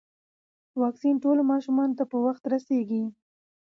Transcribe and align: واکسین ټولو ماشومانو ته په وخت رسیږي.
واکسین 0.81 1.15
ټولو 1.23 1.41
ماشومانو 1.51 1.97
ته 1.99 2.03
په 2.11 2.17
وخت 2.25 2.43
رسیږي. 2.53 3.03